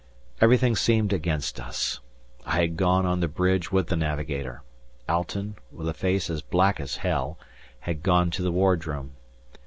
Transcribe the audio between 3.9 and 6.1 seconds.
navigator; Alten, with a